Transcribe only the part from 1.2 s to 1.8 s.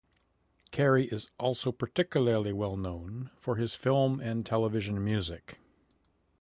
also